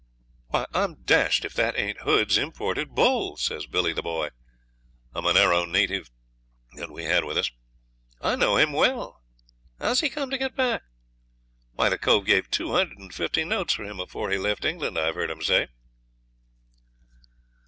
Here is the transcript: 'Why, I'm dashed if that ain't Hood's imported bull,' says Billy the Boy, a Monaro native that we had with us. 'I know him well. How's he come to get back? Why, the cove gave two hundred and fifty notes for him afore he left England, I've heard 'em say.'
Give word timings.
'Why, 0.47 0.65
I'm 0.73 1.03
dashed 1.03 1.45
if 1.45 1.53
that 1.53 1.77
ain't 1.77 2.01
Hood's 2.01 2.35
imported 2.35 2.95
bull,' 2.95 3.37
says 3.37 3.67
Billy 3.67 3.93
the 3.93 4.01
Boy, 4.01 4.29
a 5.13 5.21
Monaro 5.21 5.63
native 5.65 6.09
that 6.73 6.89
we 6.89 7.03
had 7.03 7.23
with 7.23 7.37
us. 7.37 7.51
'I 8.19 8.37
know 8.37 8.57
him 8.57 8.73
well. 8.73 9.21
How's 9.77 9.99
he 9.99 10.09
come 10.09 10.31
to 10.31 10.39
get 10.39 10.55
back? 10.55 10.81
Why, 11.73 11.87
the 11.89 11.99
cove 11.99 12.25
gave 12.25 12.49
two 12.49 12.71
hundred 12.71 12.97
and 12.97 13.13
fifty 13.13 13.43
notes 13.43 13.75
for 13.75 13.83
him 13.83 13.99
afore 13.99 14.31
he 14.31 14.39
left 14.39 14.65
England, 14.65 14.97
I've 14.97 15.13
heard 15.13 15.29
'em 15.29 15.43
say.' 15.43 15.67